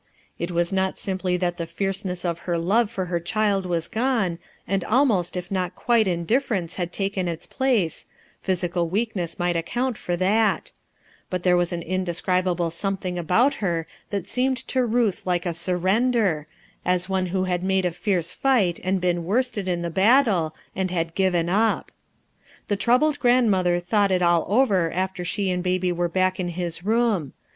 It 0.39 0.49
was 0.49 0.73
not 0.73 0.97
simply 0.97 1.37
that 1.37 1.57
the 1.57 1.67
fierceness 1.67 2.25
of 2.25 2.39
her 2.49 2.57
love 2.57 2.89
for 2.89 3.05
her 3.05 3.19
chUd 3.19 3.67
was 3.67 3.87
gone, 3.87 4.39
and 4.67 4.83
almost 4.83 5.37
if 5.37 5.51
not 5.51 5.75
quite 5.75 6.07
m 6.07 6.21
u 6.21 6.25
if_ 6.25 6.41
ference 6.43 6.91
taken 6.91 7.27
its 7.27 7.45
place, 7.45 8.07
physical 8.41 8.89
weakness 8.89 9.37
might 9.37 9.55
account 9.55 9.99
for 9.99 10.17
that; 10.17 10.71
but 11.29 11.43
there 11.43 11.55
was 11.55 11.71
an 11.71 11.83
indescrib 11.83 12.51
able 12.51 12.71
something 12.71 13.19
about 13.19 13.53
her 13.61 13.85
that 14.09 14.27
seemed 14.27 14.57
to 14.69 14.83
Ruth 14.83 15.21
like 15.23 15.45
a 15.45 15.53
surrender, 15.53 16.47
as 16.83 17.07
one 17.07 17.27
who 17.27 17.43
had 17.43 17.63
made 17.63 17.85
a 17.85 17.91
fierce 17.91 18.33
fight 18.33 18.79
and 18.83 18.99
been 18.99 19.23
worsted 19.23 19.67
in 19.67 19.83
the 19.83 19.91
battle 19.91 20.55
and 20.75 20.89
had 20.89 21.13
<:ivcu 21.13 21.47
up. 21.47 21.91
The 22.69 22.75
troubled 22.75 23.19
grandmother 23.19 23.79
thought 23.79 24.11
it 24.11 24.23
all 24.23 24.45
over 24.49 24.91
after 24.91 25.23
she 25.23 25.51
and 25.51 25.61
baby 25.61 25.91
were 25.91 26.09
back 26.09 26.39
in 26.39 26.47
his 26.47 26.83
room. 26.83 27.33